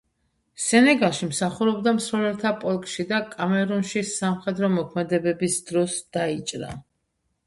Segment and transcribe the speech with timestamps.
[0.67, 6.71] სენეგალში მსახურობდა მსროლელთა პოლკში და კამერუნში სამხედრო მოქმედებების დროს დაიჭრა.